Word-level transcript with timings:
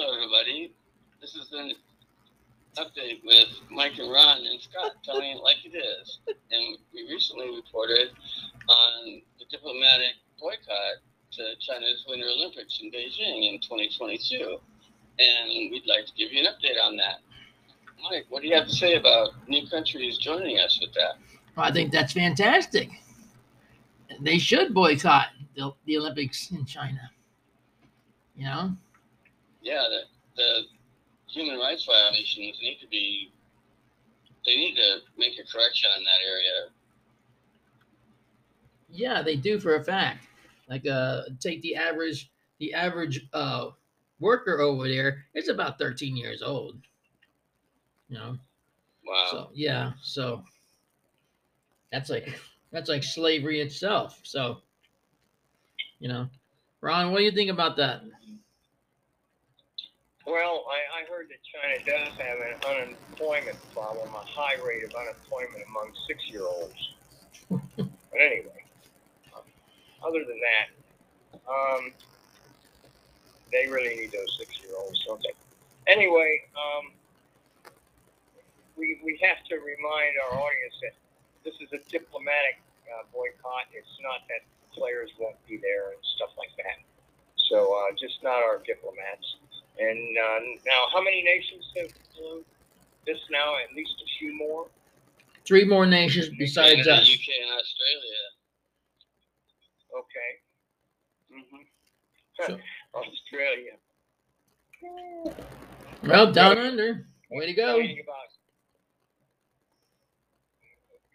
Hello, 0.00 0.14
everybody. 0.14 0.72
This 1.20 1.34
is 1.34 1.52
an 1.52 1.72
update 2.76 3.18
with 3.24 3.48
Mike 3.68 3.98
and 3.98 4.12
Ron 4.12 4.46
and 4.46 4.60
Scott 4.62 4.92
telling 5.02 5.28
it 5.28 5.42
like 5.42 5.56
it 5.64 5.76
is. 5.76 6.20
And 6.28 6.78
we 6.94 7.02
recently 7.10 7.46
reported 7.56 8.10
on 8.68 9.20
the 9.40 9.44
diplomatic 9.50 10.14
boycott 10.38 11.02
to 11.32 11.42
China's 11.58 12.04
Winter 12.08 12.26
Olympics 12.28 12.78
in 12.80 12.92
Beijing 12.92 13.52
in 13.52 13.58
2022. 13.60 14.58
And 15.18 15.72
we'd 15.72 15.82
like 15.88 16.06
to 16.06 16.12
give 16.16 16.30
you 16.30 16.46
an 16.46 16.54
update 16.54 16.80
on 16.80 16.96
that. 16.98 17.16
Mike, 18.00 18.26
what 18.28 18.42
do 18.42 18.48
you 18.48 18.54
have 18.54 18.68
to 18.68 18.76
say 18.76 18.94
about 18.94 19.30
new 19.48 19.68
countries 19.68 20.16
joining 20.16 20.60
us 20.60 20.78
with 20.80 20.94
that? 20.94 21.18
I 21.56 21.72
think 21.72 21.90
that's 21.90 22.12
fantastic. 22.12 22.88
They 24.20 24.38
should 24.38 24.72
boycott 24.72 25.30
the, 25.56 25.72
the 25.86 25.98
Olympics 25.98 26.52
in 26.52 26.66
China. 26.66 27.10
You 28.36 28.44
know? 28.44 28.76
Yeah, 29.68 29.84
the, 29.90 30.00
the 30.36 30.60
human 31.30 31.58
rights 31.58 31.84
violations 31.84 32.58
need 32.62 32.78
to 32.80 32.86
be, 32.88 33.30
they 34.46 34.56
need 34.56 34.76
to 34.76 34.98
make 35.18 35.34
a 35.34 35.44
correction 35.52 35.90
in 35.98 36.04
that 36.04 36.20
area. 36.26 36.70
Yeah, 38.88 39.22
they 39.22 39.36
do 39.36 39.60
for 39.60 39.74
a 39.74 39.84
fact. 39.84 40.26
Like, 40.70 40.86
uh, 40.86 41.22
take 41.38 41.60
the 41.60 41.76
average, 41.76 42.30
the 42.58 42.72
average 42.72 43.28
uh 43.34 43.70
worker 44.20 44.60
over 44.60 44.88
there 44.88 45.26
is 45.34 45.48
about 45.48 45.78
13 45.78 46.16
years 46.16 46.42
old. 46.42 46.76
You 48.08 48.18
know? 48.18 48.38
Wow. 49.06 49.28
So 49.30 49.50
yeah, 49.54 49.92
so 50.02 50.42
that's 51.92 52.10
like 52.10 52.38
that's 52.72 52.88
like 52.88 53.02
slavery 53.02 53.60
itself. 53.60 54.20
So 54.22 54.58
you 55.98 56.08
know, 56.08 56.28
Ron, 56.80 57.10
what 57.12 57.18
do 57.18 57.24
you 57.24 57.32
think 57.32 57.50
about 57.50 57.76
that? 57.76 58.02
Well, 60.28 60.68
I, 60.68 61.00
I 61.00 61.00
heard 61.08 61.32
that 61.32 61.40
China 61.40 61.80
does 61.88 62.12
have 62.20 62.36
an 62.36 62.54
unemployment 62.60 63.56
problem, 63.72 64.12
a 64.12 64.24
high 64.28 64.60
rate 64.60 64.84
of 64.84 64.92
unemployment 64.92 65.64
among 65.64 65.88
six-year-olds. 66.04 66.82
but 67.48 68.20
anyway, 68.20 68.60
um, 69.32 69.48
other 70.04 70.28
than 70.28 70.36
that, 70.36 70.66
um, 71.48 71.96
they 73.48 73.72
really 73.72 73.96
need 73.96 74.12
those 74.12 74.28
six-year-olds, 74.36 75.00
don't 75.08 75.24
they? 75.24 75.32
Anyway, 75.88 76.44
um, 76.52 76.92
we, 78.76 79.00
we 79.00 79.16
have 79.24 79.40
to 79.48 79.56
remind 79.64 80.12
our 80.20 80.32
audience 80.44 80.76
that 80.84 80.94
this 81.40 81.56
is 81.64 81.72
a 81.72 81.80
diplomatic 81.88 82.60
uh, 82.84 83.08
boycott. 83.16 83.72
It's 83.72 83.96
not 84.04 84.28
that 84.28 84.44
players 84.76 85.08
won't 85.16 85.40
be 85.48 85.56
there 85.56 85.96
and 85.96 86.02
stuff 86.20 86.36
like 86.36 86.52
that. 86.60 86.84
So 87.48 87.72
uh, 87.72 87.96
just 87.96 88.20
not 88.20 88.44
our 88.44 88.60
diplomats. 88.60 89.37
And 89.78 90.18
uh, 90.18 90.40
now, 90.66 90.86
how 90.92 91.02
many 91.02 91.22
nations 91.22 91.64
have 91.76 91.86
uh, 91.86 92.38
this 93.06 93.18
now? 93.30 93.54
At 93.62 93.74
least 93.76 93.94
a 94.02 94.08
few 94.18 94.36
more. 94.36 94.66
Three 95.46 95.64
more 95.64 95.86
nations 95.86 96.30
besides 96.36 96.84
Canada, 96.84 97.02
us. 97.02 97.08
UK, 97.08 97.28
and 97.42 97.50
Australia. 97.60 98.22
Okay. 99.98 100.30
Mm-hmm. 101.32 102.54
Australia. 102.94 103.72
Well, 106.02 106.32
down 106.32 106.58
under. 106.58 107.06
Way 107.30 107.46
to 107.46 107.52
go. 107.52 107.74
Complaining 107.74 108.02
about, 108.02 108.28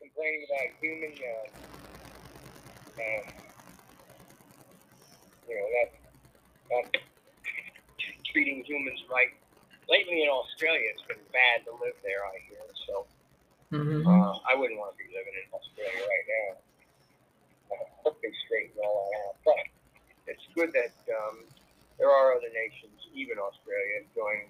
complaining 0.01 0.45
about 0.49 0.67
human, 0.81 1.11
uh, 1.11 1.47
uh, 3.01 3.23
you 5.49 5.55
know, 5.55 5.67
that, 5.73 6.91
that 6.93 7.01
treating 8.33 8.65
humans 8.65 8.99
right. 9.07 9.31
Lately 9.87 10.25
in 10.25 10.29
Australia, 10.29 10.89
it's 10.89 11.05
been 11.05 11.21
bad 11.31 11.63
to 11.69 11.71
live 11.77 11.95
there, 12.01 12.25
I 12.25 12.41
hear. 12.49 12.65
So 12.89 13.05
Mhm. 13.71 14.05
uh, 14.05 14.39
I 14.49 14.55
wouldn't 14.55 14.79
want 14.79 14.97
to 14.97 14.97
be 14.97 15.09
living 15.13 15.33
in 15.37 15.47
Australia 15.53 16.01
right 16.01 16.27
now. 16.27 16.51
Uh, 17.71 17.85
hope 18.03 18.21
they 18.21 18.33
straighten 18.45 18.77
all 18.83 19.09
that 19.11 19.17
out. 19.27 19.35
But 19.45 19.55
it's 20.27 20.45
good 20.55 20.73
that 20.73 20.93
um, 21.13 21.45
there 21.97 22.09
are 22.09 22.33
other 22.33 22.49
nations, 22.49 23.07
even 23.13 23.37
Australia, 23.39 24.03
joining 24.15 24.49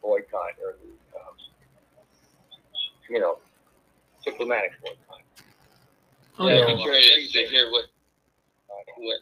boycott 0.00 0.56
or 0.64 0.76
the, 0.80 1.18
um, 1.20 1.36
you 3.08 3.20
know, 3.20 3.38
diplomatic 4.24 4.72
boycott. 4.80 5.22
Oh, 6.38 6.48
yeah, 6.48 6.56
yeah. 6.56 6.66
I'm 6.66 6.78
curious 6.78 7.32
to 7.32 7.46
hear 7.46 7.70
what, 7.70 7.86
what, 8.96 9.20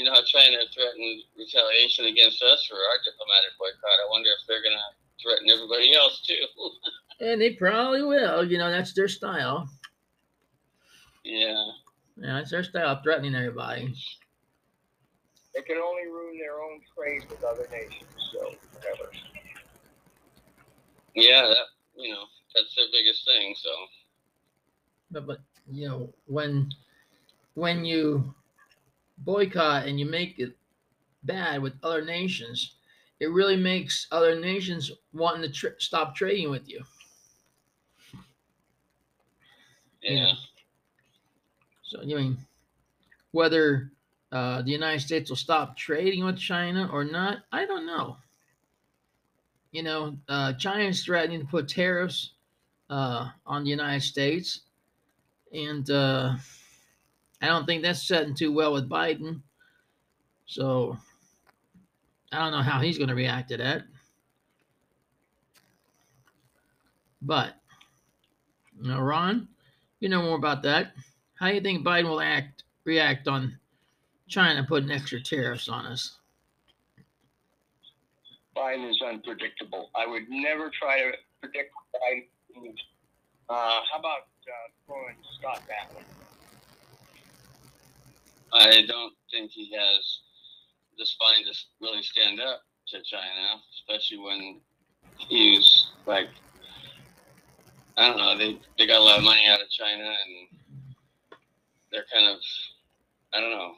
you 0.00 0.06
know, 0.06 0.12
how 0.14 0.22
China 0.22 0.56
threatened 0.72 1.24
retaliation 1.36 2.06
against 2.06 2.42
us 2.42 2.64
for 2.64 2.76
our 2.76 2.98
diplomatic 3.04 3.52
boycott. 3.58 4.00
I 4.00 4.08
wonder 4.08 4.30
if 4.30 4.46
they're 4.48 4.62
going 4.62 4.72
to 4.72 5.22
threaten 5.22 5.50
everybody 5.50 5.94
else 5.94 6.22
too. 6.26 6.40
And 7.22 7.38
they 7.38 7.50
probably 7.52 8.02
will. 8.02 8.50
You 8.50 8.56
know, 8.56 8.70
that's 8.70 8.94
their 8.94 9.06
style. 9.06 9.68
yeah. 11.22 11.66
Yeah, 12.16 12.32
that's 12.38 12.50
their 12.50 12.64
style, 12.64 12.98
threatening 13.02 13.34
everybody. 13.34 13.94
They 15.54 15.60
can 15.60 15.76
only 15.76 16.06
ruin 16.06 16.38
their 16.38 16.62
own 16.62 16.80
trade 16.96 17.28
with 17.28 17.44
other 17.44 17.68
nations. 17.70 18.08
So 18.32 18.54
whatever. 18.72 19.10
Yeah, 21.14 21.42
that, 21.42 21.66
you 22.02 22.10
know, 22.14 22.24
that's 22.54 22.74
their 22.74 22.86
biggest 22.90 23.26
thing. 23.26 23.54
So, 23.54 23.68
But 25.10 25.26
but 25.26 25.40
you 25.70 25.88
know 25.88 26.14
when 26.24 26.70
when 27.52 27.84
you 27.84 28.34
boycott 29.20 29.86
and 29.86 30.00
you 30.00 30.06
make 30.06 30.38
it 30.38 30.58
bad 31.24 31.62
with 31.62 31.74
other 31.82 32.04
nations, 32.04 32.76
it 33.20 33.28
really 33.28 33.56
makes 33.56 34.06
other 34.12 34.38
nations 34.40 34.90
wanting 35.12 35.42
to 35.42 35.50
tr- 35.50 35.78
stop 35.78 36.14
trading 36.16 36.50
with 36.50 36.68
you. 36.68 36.84
yeah. 40.02 40.34
So 41.82 42.02
you 42.02 42.16
mean 42.16 42.38
whether 43.32 43.92
uh, 44.32 44.62
the 44.62 44.70
United 44.70 45.00
States 45.00 45.30
will 45.30 45.36
stop 45.36 45.76
trading 45.76 46.24
with 46.24 46.38
China 46.38 46.88
or 46.92 47.04
not, 47.04 47.44
I 47.52 47.66
don't 47.66 47.86
know. 47.86 48.18
You 49.72 49.82
know, 49.82 50.18
uh, 50.28 50.52
China 50.54 50.84
is 50.84 51.04
threatening 51.04 51.40
to 51.40 51.46
put 51.46 51.68
tariffs 51.68 52.34
uh, 52.90 53.30
on 53.46 53.64
the 53.64 53.70
United 53.70 54.02
States, 54.02 54.62
and 55.52 55.88
uh, 55.90 56.36
I 57.40 57.46
don't 57.46 57.66
think 57.66 57.82
that's 57.82 58.06
setting 58.06 58.34
too 58.34 58.52
well 58.52 58.72
with 58.72 58.88
Biden. 58.88 59.40
So 60.46 60.96
I 62.32 62.38
don't 62.38 62.52
know 62.52 62.62
how 62.62 62.80
he's 62.80 62.98
going 62.98 63.08
to 63.08 63.14
react 63.14 63.48
to 63.50 63.56
that. 63.56 63.82
But, 67.22 67.54
you 68.80 68.94
Ron, 68.94 69.48
you 70.00 70.08
know 70.08 70.22
more 70.22 70.36
about 70.36 70.62
that. 70.62 70.92
How 71.34 71.48
do 71.48 71.54
you 71.54 71.60
think 71.60 71.84
Biden 71.84 72.08
will 72.08 72.20
act 72.20 72.64
react 72.84 73.28
on 73.28 73.58
China 74.28 74.64
putting 74.66 74.90
extra 74.90 75.20
tariffs 75.20 75.68
on 75.68 75.86
us? 75.86 76.18
Biden 78.56 78.90
is 78.90 79.00
unpredictable. 79.06 79.90
I 79.94 80.06
would 80.06 80.28
never 80.28 80.70
try 80.70 80.98
to 81.00 81.12
predict 81.40 81.72
Biden. 81.94 82.74
Uh, 83.48 83.80
how 83.92 83.98
about 83.98 84.28
uh, 84.46 84.70
throwing 84.86 85.16
Scott 85.38 85.62
that 85.68 85.94
one? 85.94 86.04
I 88.52 88.82
don't 88.86 89.14
think 89.30 89.50
he 89.50 89.72
has 89.76 90.20
the 90.98 91.06
spine 91.06 91.44
to 91.44 91.54
really 91.80 92.02
stand 92.02 92.40
up 92.40 92.62
to 92.88 93.02
China, 93.02 93.60
especially 93.74 94.18
when 94.18 94.60
he's 95.18 95.88
like, 96.06 96.28
I 97.96 98.08
don't 98.08 98.18
know, 98.18 98.36
they, 98.36 98.58
they 98.78 98.86
got 98.86 99.00
a 99.00 99.04
lot 99.04 99.18
of 99.18 99.24
money 99.24 99.46
out 99.48 99.60
of 99.60 99.68
China 99.70 100.04
and 100.04 100.58
they're 101.92 102.06
kind 102.12 102.26
of, 102.26 102.38
I 103.32 103.40
don't 103.40 103.50
know. 103.50 103.72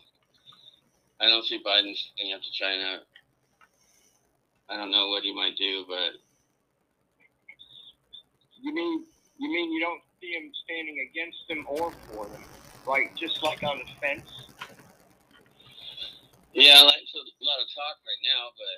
I 1.21 1.29
don't 1.29 1.45
see 1.45 1.59
Biden 1.59 1.95
standing 1.95 2.35
up 2.35 2.43
to 2.43 2.51
China. 2.53 3.01
I 4.69 4.77
don't 4.77 4.91
know 4.91 5.09
what 5.09 5.23
he 5.23 5.35
might 5.35 5.57
do, 5.57 5.85
but 5.89 6.19
You 8.63 8.73
mean 8.75 9.05
you 9.39 9.51
mean 9.51 9.73
you 9.73 9.81
don't 9.81 10.01
see 10.21 10.33
him 10.33 10.53
standing 10.65 11.09
against 11.11 11.39
them 11.49 11.67
or 11.69 11.91
for 12.09 12.27
them, 12.27 12.45
right? 12.87 13.15
Just 13.17 13.43
like 13.43 13.63
on 13.65 13.79
the 13.79 13.85
fence. 14.01 14.31
Yeah, 16.55 16.81
like 16.83 17.03
so 17.13 17.19
a 17.21 17.45
lot 17.45 17.61
of 17.61 17.69
talk 17.75 17.97
right 18.05 18.23
now, 18.25 18.51
but 18.57 18.77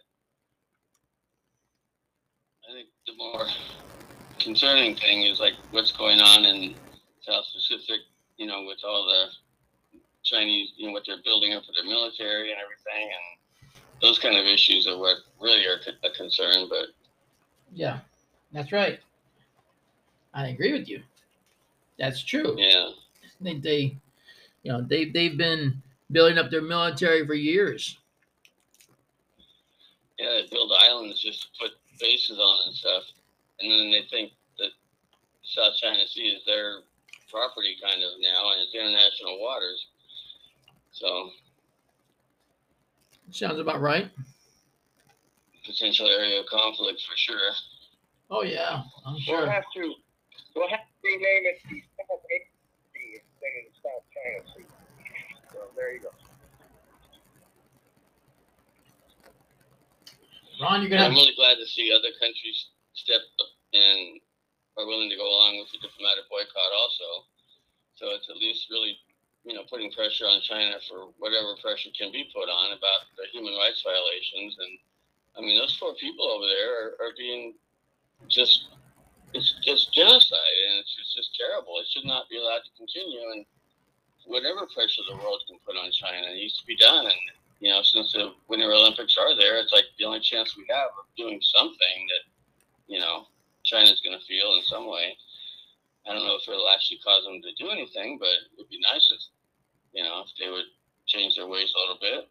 I 2.70 2.72
think 2.74 2.88
the 3.06 3.14
more 3.16 3.46
concerning 4.38 4.96
thing 4.96 5.22
is 5.22 5.40
like 5.40 5.54
what's 5.70 5.92
going 5.92 6.20
on 6.20 6.44
in 6.44 6.74
South 7.20 7.44
Pacific, 7.54 8.00
you 8.36 8.46
know, 8.46 8.64
with 8.66 8.78
all 8.84 9.06
the 9.06 10.00
Chinese, 10.22 10.72
you 10.76 10.86
know, 10.86 10.92
what 10.92 11.04
they're 11.06 11.22
building 11.24 11.52
up 11.52 11.64
for 11.64 11.72
their 11.76 11.84
military 11.84 12.50
and 12.52 12.60
everything, 12.60 13.10
and 13.12 13.82
those 14.00 14.18
kind 14.18 14.36
of 14.36 14.44
issues 14.46 14.86
are 14.86 14.98
what 14.98 15.16
really 15.40 15.66
are 15.66 15.78
a 16.04 16.10
concern. 16.16 16.68
But 16.68 16.88
Yeah, 17.72 18.00
that's 18.52 18.72
right. 18.72 19.00
I 20.32 20.48
agree 20.48 20.72
with 20.72 20.88
you. 20.88 21.02
That's 21.98 22.22
true. 22.22 22.56
yeah, 22.58 22.90
They, 23.40 23.54
they, 23.58 23.96
you 24.62 24.72
know, 24.72 24.80
they 24.82 25.06
they've 25.06 25.36
been 25.36 25.80
building 26.14 26.38
up 26.38 26.50
their 26.50 26.62
military 26.62 27.26
for 27.26 27.34
years. 27.34 27.98
yeah, 30.18 30.30
they 30.40 30.46
build 30.50 30.72
islands 30.80 31.20
just 31.20 31.42
to 31.42 31.48
put 31.60 31.72
bases 32.00 32.38
on 32.38 32.68
and 32.68 32.74
stuff, 32.76 33.02
and 33.60 33.70
then 33.70 33.90
they 33.90 34.06
think 34.10 34.32
that 34.58 34.70
South 35.42 35.74
China 35.76 36.06
Sea 36.08 36.22
is 36.38 36.44
their 36.46 36.80
property 37.30 37.76
kind 37.82 38.00
of 38.02 38.10
now, 38.20 38.50
and 38.52 38.62
it's 38.62 38.74
international 38.74 39.40
waters. 39.40 39.86
So 40.92 41.30
Sounds 43.30 43.58
about 43.58 43.80
right. 43.80 44.10
potential 45.66 46.06
area 46.06 46.40
of 46.40 46.46
conflict 46.46 47.02
for 47.02 47.16
sure. 47.16 47.50
Oh 48.30 48.42
yeah, 48.44 48.82
I'm 49.04 49.14
We'll 49.14 49.20
sure. 49.42 49.50
have 49.50 49.64
to, 49.74 49.94
we'll 50.54 50.68
have 50.68 50.80
to 50.80 50.94
rename 51.02 51.44
it 51.50 51.58
the 51.68 51.82
South 51.98 52.22
Asian 52.30 52.54
Sea 52.94 53.18
instead 53.18 53.52
of 53.58 53.64
the 53.66 53.74
South 53.82 54.04
China 54.14 54.40
Sea. 54.54 54.70
So 55.52 55.58
there 55.76 55.83
you 55.94 56.00
go. 56.02 56.10
Ron, 60.60 60.82
you're 60.82 60.90
gonna 60.90 61.06
I'm 61.06 61.14
really 61.14 61.34
glad 61.34 61.56
to 61.58 61.66
see 61.66 61.90
other 61.90 62.14
countries 62.18 62.70
step 62.94 63.22
up 63.42 63.50
and 63.74 64.22
are 64.78 64.86
willing 64.86 65.10
to 65.10 65.18
go 65.18 65.26
along 65.26 65.58
with 65.58 65.70
the 65.70 65.78
diplomatic 65.82 66.26
boycott 66.30 66.72
also. 66.74 67.26
So 67.94 68.10
it's 68.14 68.26
at 68.30 68.38
least 68.38 68.70
really, 68.70 68.98
you 69.46 69.54
know, 69.54 69.62
putting 69.70 69.90
pressure 69.94 70.26
on 70.26 70.42
China 70.42 70.78
for 70.90 71.14
whatever 71.18 71.54
pressure 71.62 71.90
can 71.94 72.10
be 72.10 72.26
put 72.34 72.50
on 72.50 72.74
about 72.74 73.06
the 73.14 73.30
human 73.30 73.54
rights 73.54 73.82
violations. 73.86 74.58
And 74.58 74.72
I 75.38 75.40
mean, 75.42 75.58
those 75.58 75.78
four 75.78 75.94
people 75.94 76.26
over 76.26 76.46
there 76.46 76.70
are, 76.74 76.90
are 77.02 77.14
being 77.18 77.54
just, 78.26 78.74
it's 79.34 79.58
just 79.62 79.94
genocide 79.94 80.58
and 80.70 80.82
it's 80.82 80.94
just, 80.94 81.14
just 81.14 81.38
terrible. 81.38 81.78
It 81.78 81.86
should 81.90 82.06
not 82.06 82.30
be 82.30 82.38
allowed 82.38 82.66
to 82.66 82.72
continue. 82.78 83.22
And 83.30 83.46
whatever 84.26 84.66
pressure 84.74 85.02
the 85.08 85.16
world 85.16 85.42
can 85.48 85.58
put 85.66 85.76
on 85.76 85.90
China 85.92 86.34
needs 86.34 86.58
to 86.58 86.66
be 86.66 86.76
done. 86.76 87.06
And 87.06 87.22
you 87.60 87.70
know, 87.70 87.82
since 87.82 88.12
the 88.12 88.32
Winter 88.48 88.72
Olympics 88.72 89.16
are 89.18 89.36
there, 89.36 89.56
it's 89.58 89.72
like 89.72 89.84
the 89.98 90.04
only 90.04 90.20
chance 90.20 90.56
we 90.56 90.66
have 90.68 90.90
of 90.98 91.06
doing 91.16 91.40
something 91.40 91.98
that, 92.08 92.24
you 92.92 93.00
know, 93.00 93.26
China's 93.64 94.00
going 94.04 94.18
to 94.18 94.24
feel 94.26 94.54
in 94.56 94.62
some 94.64 94.86
way. 94.90 95.16
I 96.06 96.12
don't 96.12 96.26
know 96.26 96.36
if 96.36 96.46
it'll 96.46 96.68
actually 96.68 96.98
cause 96.98 97.24
them 97.24 97.40
to 97.40 97.64
do 97.64 97.70
anything, 97.70 98.18
but 98.18 98.28
it 98.28 98.58
would 98.58 98.68
be 98.68 98.80
nice 98.80 99.10
if, 99.10 99.20
you 99.94 100.02
know, 100.02 100.22
if 100.26 100.32
they 100.38 100.50
would 100.50 100.66
change 101.06 101.36
their 101.36 101.46
ways 101.46 101.72
a 101.74 101.80
little 101.80 101.98
bit. 102.00 102.28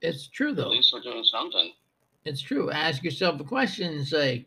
it's 0.00 0.28
true 0.28 0.54
though. 0.54 0.62
At 0.62 0.68
least 0.70 0.92
we're 0.92 1.00
doing 1.00 1.24
something. 1.24 1.72
It's 2.24 2.40
true. 2.40 2.70
Ask 2.70 3.02
yourself 3.02 3.40
a 3.40 3.44
question 3.44 3.92
and 3.94 4.06
say, 4.06 4.46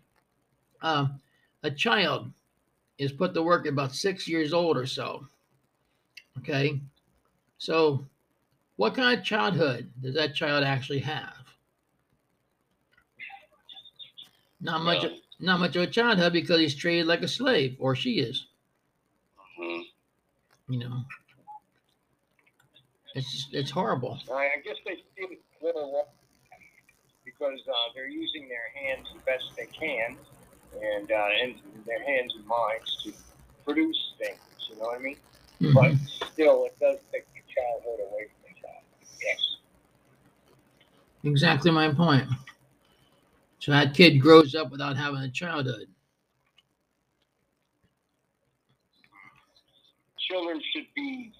um, 0.81 1.19
a 1.63 1.71
child 1.71 2.31
is 2.97 3.11
put 3.11 3.33
to 3.33 3.41
work 3.43 3.65
at 3.65 3.73
about 3.73 3.93
six 3.93 4.27
years 4.27 4.53
old 4.53 4.77
or 4.77 4.85
so. 4.85 5.27
Okay. 6.39 6.79
So, 7.57 8.05
what 8.77 8.95
kind 8.95 9.19
of 9.19 9.25
childhood 9.25 9.91
does 10.01 10.15
that 10.15 10.35
child 10.35 10.63
actually 10.63 10.99
have? 10.99 11.33
Not 14.61 14.81
much. 14.83 15.03
Really. 15.03 15.21
Not 15.41 15.59
much 15.61 15.75
of 15.77 15.83
a 15.83 15.87
childhood 15.87 16.33
because 16.33 16.59
he's 16.59 16.75
treated 16.75 17.07
like 17.07 17.21
a 17.21 17.27
slave, 17.27 17.77
or 17.79 17.95
she 17.95 18.19
is. 18.19 18.47
Mhm. 19.57 19.83
You 20.67 20.79
know. 20.79 21.05
It's 23.15 23.47
it's 23.51 23.71
horrible. 23.71 24.19
I 24.31 24.51
I 24.57 24.61
guess 24.63 24.75
they 24.85 25.03
feel 25.15 25.29
a 25.61 25.65
little 25.65 26.07
because 27.25 27.59
uh, 27.67 27.73
they're 27.95 28.09
using 28.09 28.47
their 28.49 28.69
hands 28.75 29.07
the 29.13 29.19
best 29.21 29.45
they 29.57 29.67
can, 29.67 30.17
and 30.81 31.11
uh, 31.11 31.27
and 31.41 31.55
their 31.85 32.03
hands 32.03 32.35
and 32.35 32.45
minds 32.45 33.03
to 33.03 33.13
produce 33.65 34.13
things. 34.17 34.39
You 34.69 34.75
know 34.77 34.83
what 34.83 34.99
I 34.99 35.01
mean? 35.01 35.17
Mhm. 35.61 35.73
But 35.73 36.27
still, 36.31 36.65
it 36.65 36.77
does 36.79 36.99
take 37.11 37.25
the 37.33 37.41
childhood 37.53 37.99
away 38.11 38.27
from 38.27 38.53
the 38.53 38.61
child. 38.61 38.83
Yes. 39.21 39.57
Exactly 41.23 41.71
my 41.71 41.93
point. 41.93 42.27
So 43.59 43.71
that 43.71 43.93
kid 43.93 44.19
grows 44.19 44.55
up 44.55 44.71
without 44.71 44.95
having 44.95 45.19
a 45.19 45.29
childhood. 45.29 45.87
Children 50.17 50.61
should 50.73 50.85
be 50.95 51.33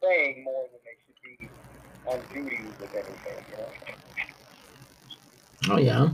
playing 0.00 0.42
more 0.42 0.66
than 0.72 0.80
they 0.84 0.96
should 1.06 1.38
be 1.38 1.48
on 2.06 2.20
duty 2.32 2.64
with 2.80 2.94
anything. 2.94 3.44
You 3.50 3.56
know? 5.68 5.74
Oh 5.74 5.78
yeah, 5.78 6.10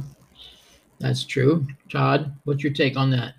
that's 0.99 1.25
true. 1.25 1.67
Todd, 1.90 2.34
what's 2.44 2.62
your 2.62 2.73
take 2.73 2.96
on 2.96 3.11
that? 3.11 3.34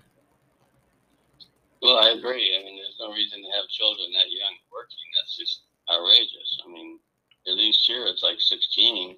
Well, 1.82 1.98
I 1.98 2.10
agree. 2.10 2.56
I 2.58 2.64
mean, 2.64 2.76
there's 2.76 2.83
no 3.04 3.12
reason 3.12 3.44
to 3.44 3.50
have 3.52 3.68
children 3.68 4.08
that 4.16 4.32
young 4.32 4.56
working. 4.72 5.04
That's 5.20 5.36
just 5.36 5.68
outrageous. 5.92 6.60
I 6.64 6.72
mean, 6.72 6.98
at 7.46 7.54
least 7.60 7.84
here 7.86 8.06
it's 8.08 8.22
like 8.22 8.40
16, 8.40 9.16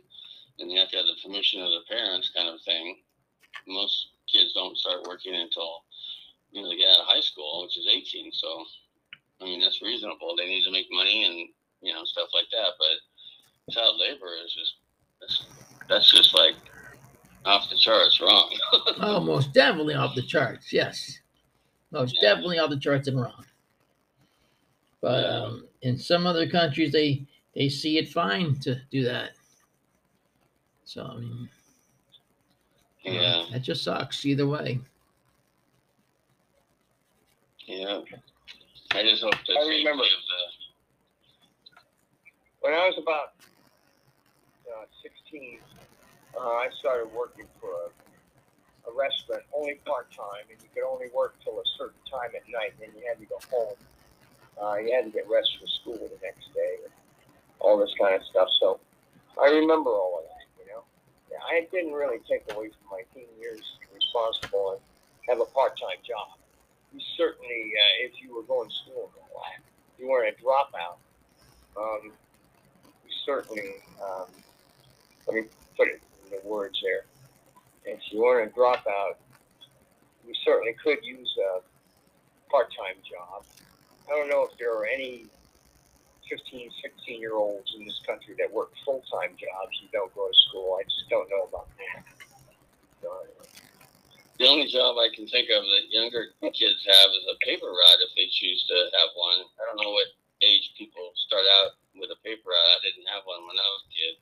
and 0.59 0.71
you 0.71 0.79
have 0.79 0.91
to 0.91 0.97
have 0.99 1.07
the 1.07 1.15
permission 1.23 1.63
of 1.63 1.71
their 1.71 1.87
parents, 1.87 2.33
kind 2.35 2.49
of 2.49 2.61
thing. 2.63 2.99
Most 3.69 4.09
kids 4.31 4.53
don't 4.55 4.77
start 4.77 5.07
working 5.07 5.35
until 5.35 5.85
you 6.51 6.63
know 6.63 6.69
they 6.69 6.77
get 6.77 6.91
out 6.91 7.07
of 7.07 7.07
high 7.07 7.21
school, 7.23 7.63
which 7.63 7.79
is 7.79 7.87
18. 7.87 8.33
So, 8.33 8.65
I 9.41 9.45
mean, 9.45 9.61
that's 9.61 9.83
reasonable. 9.83 10.35
They 10.37 10.47
need 10.47 10.65
to 10.65 10.73
make 10.73 10.87
money 10.91 11.25
and 11.25 11.49
you 11.83 11.93
know 11.95 12.05
stuff 12.05 12.29
like 12.35 12.51
that. 12.51 12.75
But 12.79 13.73
child 13.73 13.97
labor 14.01 14.35
is 14.45 14.53
just 14.53 14.75
that's, 15.21 15.45
that's 15.89 16.11
just 16.11 16.35
like 16.35 16.55
off 17.45 17.71
the 17.71 17.77
charts 17.77 18.21
wrong. 18.21 18.51
Oh, 18.99 19.21
most 19.21 19.53
definitely 19.53 19.95
off 19.95 20.15
the 20.15 20.23
charts. 20.23 20.73
Yes, 20.73 21.19
most 21.93 22.15
Yeah. 22.17 22.31
definitely 22.31 22.59
off 22.59 22.71
the 22.71 22.79
charts 22.79 23.09
and 23.09 23.21
wrong. 23.21 23.45
But 25.07 25.25
um, 25.25 25.69
in 25.83 25.97
some 25.97 26.27
other 26.27 26.49
countries, 26.51 26.91
they 26.91 27.25
they 27.55 27.69
see 27.69 27.97
it 27.97 28.09
fine 28.09 28.59
to 28.67 28.75
do 28.91 29.05
that. 29.05 29.37
So 30.83 31.05
I 31.05 31.17
mean, 31.17 31.49
uh, 33.07 33.11
yeah, 33.13 33.45
that 33.53 33.63
just 33.63 33.85
sucks 33.85 34.27
either 34.27 34.49
way. 34.49 34.81
yeah. 37.69 38.01
I 38.95 39.03
just 39.05 39.23
hope 39.23 39.31
that 39.47 39.57
I 39.57 39.69
remember- 39.69 40.03
the 40.03 40.11
When 42.59 42.73
I 42.73 42.89
was 42.89 42.99
about 43.01 43.35
uh, 44.67 44.87
16, 45.03 45.61
uh, 46.37 46.41
I 46.41 46.69
started 46.81 47.13
working 47.15 47.47
for 47.61 47.71
a, 47.71 48.91
a 48.91 48.93
restaurant 48.93 49.45
only 49.55 49.77
part 49.87 50.11
time, 50.11 50.51
and 50.51 50.61
you 50.61 50.69
could 50.75 50.83
only 50.85 51.11
work 51.15 51.37
till 51.45 51.61
a 51.61 51.65
certain 51.79 52.01
time 52.11 52.31
at 52.35 52.43
night, 52.51 52.73
and 52.73 52.91
then 52.93 53.01
you 53.01 53.07
had 53.09 53.21
to 53.21 53.27
go 53.27 53.39
home. 53.57 53.77
Uh, 54.61 54.77
you 54.77 54.93
had 54.95 55.05
to 55.05 55.11
get 55.11 55.29
rest 55.29 55.51
for 55.61 55.67
school 55.67 56.01
the 56.01 56.19
next 56.25 56.49
day, 56.55 56.81
and 56.85 56.93
all 57.61 57.77
this 57.77 57.93
kind 58.01 58.15
of 58.15 58.23
stuff. 58.31 58.49
So 58.61 58.81
I 59.41 59.51
remember 59.53 59.91
all 59.91 60.21
of 60.21 60.25
that, 60.25 60.47
you 60.59 60.67
know. 60.73 60.83
Yeah, 61.31 61.45
I 61.45 61.69
didn't 61.71 61.93
really 61.93 62.19
take 62.29 62.45
away 62.49 62.71
from 62.73 62.87
my 62.91 63.03
teen 63.13 63.29
years 63.39 63.65
responsible 63.93 64.77
and 64.77 64.81
have 65.29 65.41
a 65.41 65.51
part 65.53 65.77
time 65.77 66.01
job. 66.07 66.39
You 66.93 67.01
certainly, 67.17 67.73
uh, 67.77 68.07
if 68.09 68.13
you 68.23 68.35
were 68.35 68.45
going 68.45 68.69
to 68.69 68.75
school 68.75 69.11
and 69.13 69.29
all 69.29 69.43
that, 69.45 69.61
you 69.99 70.09
weren't 70.09 70.33
a 70.33 70.37
dropout. 70.41 70.97
Um, 71.77 72.13
you 73.05 73.13
certainly, 73.27 73.85
um, 74.01 74.29
let 75.27 75.37
me 75.37 75.43
put 75.77 75.89
it 75.89 76.01
in 76.25 76.39
the 76.39 76.49
words 76.49 76.81
there. 76.83 77.05
If 77.85 78.01
you 78.11 78.23
weren't 78.23 78.51
a 78.51 78.59
dropout, 78.59 79.21
you 80.27 80.33
certainly 80.45 80.75
could 80.83 81.05
use 81.05 81.37
a 81.57 81.61
part-time 82.51 82.97
job. 83.05 83.45
I 84.07 84.11
don't 84.15 84.29
know 84.29 84.47
if 84.51 84.57
there 84.59 84.73
are 84.77 84.87
any 84.87 85.27
15, 86.31 86.71
16 86.83 87.21
year 87.21 87.35
olds 87.35 87.75
in 87.79 87.85
this 87.87 88.01
country 88.07 88.35
that 88.39 88.51
work 88.53 88.71
full-time 88.85 89.35
jobs 89.39 89.75
and 89.83 89.91
don't 89.93 90.15
go 90.15 90.27
to 90.29 90.37
school. 90.49 90.79
I 90.81 90.85
just 90.85 91.09
don't 91.11 91.29
know 91.31 91.47
about 91.49 91.69
that. 91.79 92.03
So. 93.03 93.11
The 94.39 94.47
only 94.47 94.67
job 94.69 94.97
I 95.01 95.09
can 95.15 95.27
think 95.27 95.49
of 95.49 95.65
that 95.65 95.85
younger 95.89 96.29
kids 96.43 96.85
have 96.85 97.09
is 97.11 97.25
a 97.33 97.37
paper 97.41 97.67
route 97.73 98.01
if 98.05 98.13
they 98.17 98.29
choose 98.31 98.61
to 98.69 98.77
have 99.01 99.11
one. 99.17 99.41
I 99.57 99.63
don't 99.65 99.81
know 99.81 99.93
what 99.93 100.09
age 100.45 100.75
people 100.77 101.11
start 101.27 101.45
out 101.63 101.81
with 101.97 102.11
a 102.13 102.21
paper 102.21 102.53
route. 102.53 102.73
I 102.77 102.79
didn't 102.85 103.09
have 103.09 103.25
one 103.25 103.41
when 103.49 103.57
I 103.57 103.69
was 103.73 103.83
a 103.89 103.91
kid. 103.97 104.15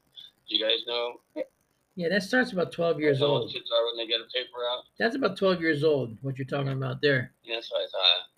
Do 0.46 0.50
you 0.54 0.60
guys 0.62 0.80
know 0.86 1.18
Yeah, 1.96 2.08
that 2.10 2.22
starts 2.22 2.52
about 2.52 2.70
twelve 2.70 3.00
years 3.00 3.22
old 3.22 3.42
old. 3.42 3.52
kids 3.52 3.70
are 3.74 3.86
when 3.86 3.96
they 3.96 4.06
get 4.06 4.20
a 4.20 4.30
paper 4.30 4.54
route? 4.60 4.84
That's 4.98 5.16
about 5.16 5.36
twelve 5.36 5.60
years 5.60 5.82
old. 5.82 6.16
What 6.22 6.38
you're 6.38 6.46
talking 6.46 6.70
about 6.72 7.02
there? 7.02 7.32
Yes, 7.42 7.70
I 7.74 7.82
thought. 7.90 8.33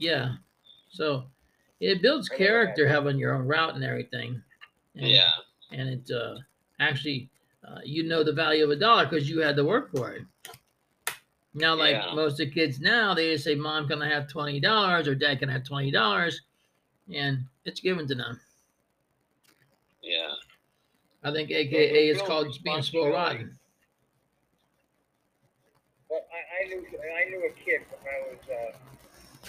Yeah. 0.00 0.34
So 0.88 1.24
it 1.78 2.02
builds 2.02 2.28
I 2.28 2.34
never 2.34 2.42
had 2.42 2.48
character 2.48 2.88
having 2.88 3.18
your 3.18 3.34
own 3.34 3.46
route 3.46 3.74
and 3.76 3.84
everything. 3.84 4.42
And, 4.96 5.06
Yeah, 5.08 5.30
And 5.70 5.88
it 5.88 6.10
uh, 6.10 6.38
actually, 6.80 7.28
uh, 7.64 7.78
you 7.84 8.02
know 8.02 8.24
the 8.24 8.32
value 8.32 8.64
of 8.64 8.70
a 8.70 8.76
dollar 8.76 9.04
because 9.06 9.30
you 9.30 9.38
had 9.40 9.54
to 9.56 9.64
work 9.64 9.92
for 9.94 10.10
it. 10.12 10.22
Now, 11.54 11.74
like 11.74 11.92
Yeah. 11.94 12.14
most 12.14 12.32
of 12.32 12.38
the 12.48 12.50
kids 12.50 12.80
now, 12.80 13.12
they 13.14 13.32
just 13.32 13.44
say, 13.44 13.54
"Mom, 13.54 13.86
can 13.88 14.00
I 14.02 14.08
have 14.08 14.26
twenty 14.28 14.58
dollars?" 14.60 15.06
or 15.06 15.14
"Dad, 15.14 15.38
can 15.38 15.48
I 15.50 15.52
have 15.52 15.64
twenty 15.64 15.90
dollars?" 15.90 16.40
and 17.12 17.44
it's 17.64 17.80
given 17.80 18.06
to 18.08 18.14
them. 18.14 18.40
yeah. 20.02 20.34
I 21.22 21.32
think 21.32 21.50
AKA 21.50 22.08
is 22.08 22.16
builds 22.16 22.28
called 22.28 22.58
being 22.64 22.82
spoiled 22.82 23.12
rotten. 23.12 23.58
Well, 26.08 26.24
I, 26.32 26.64
I 26.64 26.68
knew 26.68 26.86
I 26.98 27.28
knew 27.28 27.46
a 27.46 27.50
kid 27.64 27.82
when 27.90 28.14
I 28.14 28.30
was 28.30 28.38
uh, 28.48 28.76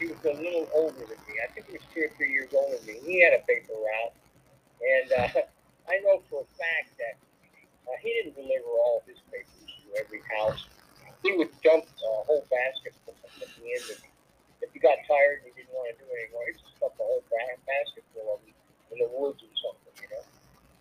he 0.01 0.09
was 0.09 0.17
a 0.25 0.33
little 0.33 0.65
older 0.73 1.05
than 1.05 1.21
me. 1.29 1.37
I 1.37 1.47
think 1.53 1.69
he 1.69 1.77
was 1.77 1.85
two 1.93 2.09
or 2.09 2.11
three 2.17 2.33
years 2.33 2.49
older 2.57 2.81
than 2.81 2.89
me. 2.89 2.97
He 3.05 3.21
had 3.21 3.37
a 3.37 3.45
paper 3.45 3.77
route, 3.77 4.17
and 4.81 5.07
uh, 5.13 5.45
I 5.93 6.01
know 6.01 6.25
for 6.25 6.41
a 6.41 6.49
fact 6.57 6.89
that 6.97 7.15
uh, 7.85 7.97
he 8.01 8.09
didn't 8.17 8.33
deliver 8.33 8.65
all 8.81 9.05
his 9.05 9.21
papers 9.29 9.69
to 9.69 9.87
every 10.01 10.25
house. 10.41 10.65
He 11.21 11.37
would 11.37 11.53
dump 11.61 11.85
a 11.85 12.11
whole 12.25 12.41
basket 12.49 12.97
full 13.05 13.13
at 13.13 13.45
the 13.45 13.65
end 13.69 13.85
of 13.93 14.01
If 14.65 14.73
he 14.73 14.81
got 14.81 14.97
tired 15.05 15.45
and 15.45 15.53
he 15.53 15.61
didn't 15.61 15.77
want 15.77 15.93
to 15.93 16.01
do 16.01 16.09
it 16.09 16.17
anymore, 16.17 16.49
he'd 16.49 16.57
just 16.57 16.81
dump 16.81 16.97
a 16.97 17.05
whole 17.05 17.21
basket 17.29 18.01
full 18.17 18.25
of 18.33 18.41
them 18.41 18.57
in 18.89 19.05
the 19.05 19.09
woods 19.13 19.37
or 19.45 19.53
something, 19.61 19.93
you 20.01 20.09
know, 20.09 20.25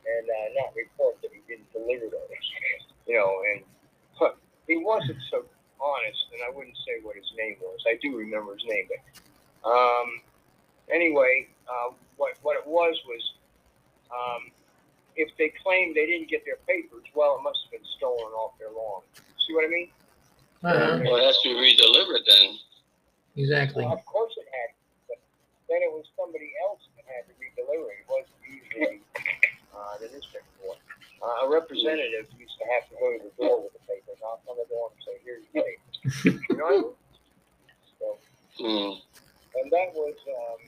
and 0.08 0.24
uh, 0.24 0.64
not 0.64 0.72
report 0.72 1.20
that 1.20 1.28
he 1.36 1.44
didn't 1.44 1.68
deliver 1.76 2.08
those, 2.08 2.24
you 3.08 3.20
know, 3.20 3.28
and 3.52 3.68
huh, 4.16 4.32
he 4.64 4.80
wasn't 4.80 5.20
so 5.28 5.44
honest, 5.80 6.20
and 6.32 6.40
I 6.44 6.54
wouldn't 6.54 6.76
say 6.86 7.00
what 7.02 7.16
his 7.16 7.28
name 7.36 7.56
was. 7.60 7.80
I 7.88 7.98
do 8.00 8.16
remember 8.16 8.54
his 8.54 8.64
name, 8.68 8.86
but 8.88 9.00
um, 9.68 10.20
anyway, 10.92 11.48
uh, 11.68 11.92
what 12.16 12.36
what 12.42 12.56
it 12.56 12.66
was 12.66 12.94
was 13.08 13.22
um, 14.12 14.50
if 15.16 15.28
they 15.38 15.52
claimed 15.62 15.96
they 15.96 16.06
didn't 16.06 16.28
get 16.28 16.44
their 16.44 16.60
papers, 16.68 17.04
well, 17.14 17.36
it 17.38 17.42
must 17.42 17.60
have 17.64 17.72
been 17.72 17.88
stolen 17.96 18.32
off 18.36 18.58
their 18.58 18.70
lawn. 18.70 19.02
See 19.46 19.54
what 19.54 19.64
I 19.64 19.70
mean? 19.70 19.88
Uh-huh. 20.62 21.00
Well, 21.04 21.16
it 21.16 21.24
has 21.24 21.40
to 21.40 21.48
be 21.48 21.56
redelivered 21.56 22.24
then. 22.28 22.60
Exactly. 23.36 23.84
Well, 23.84 23.94
of 23.94 24.04
course 24.04 24.34
it 24.36 24.44
had, 24.52 24.76
to. 24.76 25.16
but 25.16 25.18
then 25.68 25.80
it 25.80 25.92
was 25.92 26.04
somebody 26.18 26.52
else 26.68 26.84
that 26.96 27.08
had 27.08 27.24
to 27.28 27.34
redeliver 27.40 27.88
it. 27.88 28.04
It 28.04 28.08
wasn't 28.10 28.40
usually 28.44 29.00
uh, 29.72 29.94
the 30.00 30.08
newspaper 30.12 30.52
boy. 30.60 30.76
Uh, 31.20 31.44
a 31.44 31.48
representative 31.48 32.28
used 32.36 32.56
to 32.60 32.66
have 32.76 32.88
to 32.88 32.94
go 33.00 33.08
to 33.16 33.20
the 33.24 33.32
door 33.36 33.64
with 33.64 33.72
the 33.72 33.79
paper, 34.36 34.46
knock 34.46 34.46
on 34.46 34.56
the 34.56 34.66
door 34.70 34.90
and 34.94 34.98
say, 35.02 35.14
"Here's 35.24 35.44
your 35.52 35.64
paper." 35.64 36.48
you 36.50 36.56
know 36.56 36.64
what 36.64 36.74
I 36.74 36.80
mean? 36.80 36.94
So, 37.98 38.18
Hmm. 38.60 38.92
and 39.60 39.66
that 39.72 39.88
was, 39.94 40.16
um, 40.28 40.58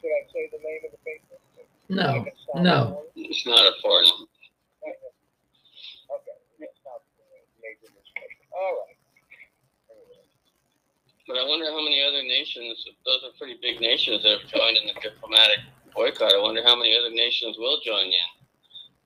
should 0.00 0.10
I 0.10 0.22
say 0.32 0.48
the 0.52 0.58
name 0.58 0.80
of 0.84 0.90
the 0.92 0.98
paper? 1.04 1.36
No, 1.88 2.18
Like 2.22 2.26
it's 2.28 2.46
not 2.54 2.62
no. 2.62 2.76
important? 2.86 3.26
It's 3.30 3.46
not 3.46 3.66
important. 3.66 4.28
Okay, 4.86 6.38
it's 6.60 6.80
not 6.84 7.02
the 7.18 7.24
major 7.62 7.90
newspaper. 7.94 8.44
All 8.54 8.86
right. 8.86 8.96
But 11.26 11.36
I 11.38 11.44
wonder 11.46 11.66
how 11.66 11.78
many 11.82 12.02
other 12.02 12.22
nations, 12.22 12.84
those 13.04 13.22
are 13.24 13.30
pretty 13.38 13.56
big 13.62 13.80
nations 13.80 14.22
that 14.24 14.40
have 14.40 14.48
joined 14.50 14.76
in 14.78 14.86
the 14.88 14.94
diplomatic 15.00 15.60
boycott. 15.94 16.32
I 16.34 16.38
wonder 16.40 16.62
how 16.64 16.74
many 16.76 16.96
other 16.96 17.10
nations 17.10 17.56
will 17.58 17.80
join 17.84 18.06
in. 18.06 18.30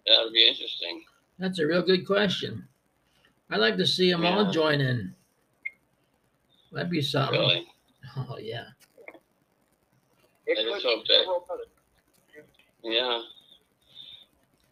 That 0.07 0.25
would 0.25 0.33
be 0.33 0.47
interesting. 0.49 1.05
That's 1.39 1.59
a 1.59 1.67
real 1.67 1.83
good 1.83 2.07
question. 2.07 2.67
I'd 3.51 3.61
like 3.61 3.77
to 3.77 3.87
see 3.87 4.11
them 4.11 4.25
all 4.25 4.45
Yeah. 4.45 4.51
join 4.51 4.81
in. 4.81 5.15
That'd 6.73 6.91
be 6.91 7.03
something. 7.03 7.39
Really. 7.39 7.67
Oh 8.17 8.39
yeah. 8.39 8.69
It 10.47 10.59
I 10.59 10.63
just 10.63 10.85
hope 10.85 11.07
that- 11.07 11.67
Yeah. 12.83 13.23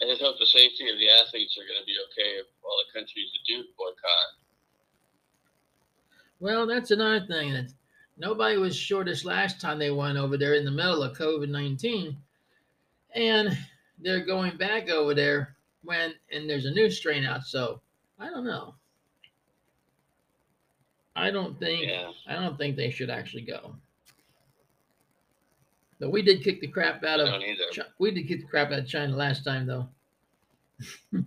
I 0.01 0.05
just 0.05 0.21
hope 0.21 0.39
the 0.39 0.47
safety 0.47 0.89
of 0.91 0.99
the 0.99 1.09
athletes 1.09 1.57
are 1.57 1.65
going 1.67 1.79
to 1.81 1.87
be 1.87 1.97
okay 2.11 2.39
if 2.39 2.47
all 2.65 2.77
the 2.87 2.93
countries 2.99 3.31
that 3.33 3.39
do 3.47 3.65
boycott. 3.79 4.35
Well, 6.41 6.67
that's 6.67 6.91
another 6.91 7.25
thing 7.27 7.53
that 7.53 7.73
nobody 8.17 8.57
was 8.57 8.75
sure 8.77 9.05
this 9.05 9.25
last 9.25 9.61
time 9.61 9.79
they 9.79 9.93
went 9.93 10.19
over 10.19 10.37
there 10.37 10.55
in 10.55 10.65
the 10.65 10.73
middle 10.73 11.03
of 11.05 11.17
COVID 11.17 11.49
nineteen, 11.49 12.21
and 13.15 13.57
they're 13.99 14.25
going 14.25 14.57
back 14.57 14.89
over 14.91 15.15
there 15.15 15.57
when 15.85 16.15
and 16.33 16.51
there's 16.51 16.67
a 16.67 16.71
new 16.73 16.91
strain 16.91 17.25
out. 17.25 17.45
So 17.45 17.81
I 18.23 18.31
don't 18.31 18.45
know. 18.45 18.75
I 21.17 21.31
don't 21.33 21.59
think 21.59 21.89
Yeah. 21.89 22.13
I 22.27 22.35
don't 22.37 22.57
think 22.57 22.77
they 22.77 22.91
should 22.91 23.11
actually 23.11 23.43
go. 23.43 23.75
But 25.99 26.11
we 26.13 26.23
did 26.23 26.45
kick 26.45 26.61
the 26.61 26.69
crap 26.69 27.03
out 27.05 27.19
of 27.19 27.27
don't 27.27 27.43
either. 27.43 27.65
Chi- 27.75 27.83
we 27.99 28.13
did 28.13 28.29
kick 28.29 28.43
the 28.43 28.47
crap 28.47 28.71
out 28.71 28.79
of 28.79 28.87
China 28.87 29.17
last 29.17 29.45
time 29.45 29.67
though. 29.67 29.89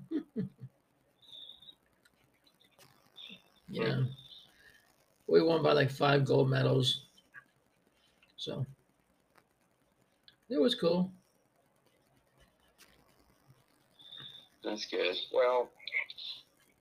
yeah. 3.69 4.03
We 5.27 5.41
won 5.43 5.61
by 5.63 5.73
like 5.73 5.91
five 5.91 6.23
gold 6.23 6.49
medals. 6.49 7.01
So 8.37 8.65
it 10.49 10.61
was 10.61 10.75
cool. 10.75 11.11
That's 14.63 14.85
good. 14.85 15.15
Well, 15.33 15.69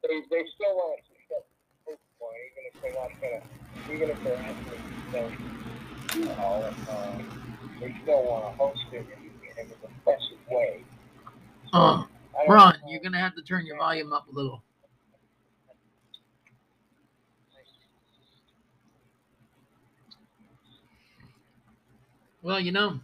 they, 0.09 0.21
they 0.31 0.45
still 0.55 0.75
want 0.77 0.99
to 0.99 1.03
keep 1.09 1.99
point, 2.21 2.37
even 2.53 2.63
if 2.69 2.75
they're 2.83 2.93
not 2.95 3.11
gonna, 3.21 3.95
even 3.95 4.11
if 4.11 4.23
they're 4.25 4.37
actually, 4.37 4.79
you 6.21 6.27
know, 6.27 6.39
uh, 6.91 7.19
they 7.81 7.95
still 8.03 8.23
want 8.25 8.45
to 8.45 8.57
host 8.57 8.81
it 8.93 9.07
in, 9.17 9.65
in 9.65 9.67
an 9.67 9.73
impressive 9.83 10.39
way. 10.51 10.85
Um 11.73 12.09
I 12.39 12.53
Ron, 12.53 12.77
you're 12.89 13.01
gonna 13.01 13.19
have 13.19 13.35
to 13.37 13.43
turn 13.43 13.67
your 13.67 13.79
volume 13.79 14.13
up 14.13 14.29
a 14.29 14.33
little. 14.33 14.63
Well, 22.43 22.61
you 22.61 22.73
know, 22.73 23.01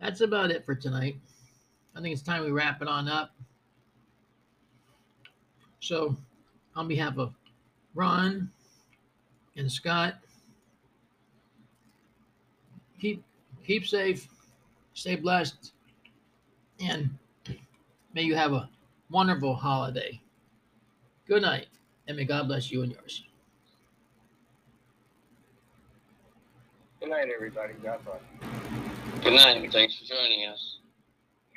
that's 0.00 0.20
about 0.20 0.50
it 0.50 0.66
for 0.66 0.74
tonight. 0.74 1.16
I 1.94 2.00
think 2.00 2.12
it's 2.12 2.22
time 2.22 2.44
we 2.44 2.50
wrap 2.50 2.82
it 2.82 2.88
on 2.88 3.08
up. 3.08 3.37
So, 5.80 6.16
on 6.76 6.88
behalf 6.88 7.18
of 7.18 7.34
Ron 7.94 8.50
and 9.56 9.70
Scott, 9.70 10.14
keep 13.00 13.22
keep 13.64 13.86
safe, 13.86 14.28
stay 14.94 15.16
blessed, 15.16 15.72
and 16.80 17.10
May 18.14 18.22
you 18.22 18.34
have 18.34 18.52
a 18.52 18.68
wonderful 19.10 19.54
holiday. 19.54 20.20
Good 21.26 21.42
night, 21.42 21.66
and 22.08 22.16
may 22.16 22.24
God 22.24 22.48
bless 22.48 22.70
you 22.70 22.82
and 22.82 22.90
yours. 22.90 23.22
Good 27.00 27.10
night, 27.10 27.28
everybody. 27.32 27.74
God 27.82 28.00
bless. 28.04 29.22
Good 29.22 29.34
night. 29.34 29.62
and 29.62 29.72
Thanks 29.72 29.98
for 29.98 30.04
joining 30.06 30.48
us. 30.48 30.77